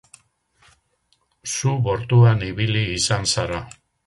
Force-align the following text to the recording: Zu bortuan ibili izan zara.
Zu 1.51 1.75
bortuan 1.89 2.43
ibili 2.49 2.83
izan 2.97 3.31
zara. 3.35 3.63